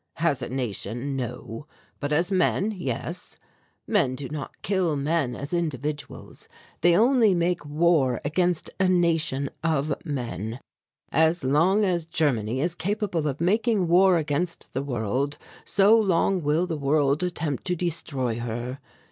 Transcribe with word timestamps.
"As 0.17 0.41
a 0.41 0.49
nation, 0.49 1.15
no, 1.15 1.67
but 1.99 2.11
as 2.11 2.31
men, 2.31 2.71
yes. 2.71 3.37
Men 3.85 4.15
do 4.15 4.27
not 4.29 4.59
kill 4.63 4.95
men 4.95 5.35
as 5.35 5.53
individuals, 5.53 6.47
they 6.81 6.97
only 6.97 7.35
make 7.35 7.63
war 7.63 8.19
against 8.25 8.71
a 8.79 8.87
nation 8.87 9.51
of 9.63 9.93
men. 10.03 10.59
As 11.11 11.43
long 11.43 11.85
as 11.85 12.05
Germany 12.05 12.61
is 12.61 12.73
capable 12.73 13.27
of 13.27 13.39
making 13.39 13.87
war 13.87 14.17
against 14.17 14.73
the 14.73 14.81
world 14.81 15.37
so 15.65 15.95
long 15.95 16.41
will 16.41 16.65
the 16.65 16.77
world 16.77 17.21
attempt 17.21 17.63
to 17.65 17.75
destroy 17.75 18.39
her. 18.39 18.79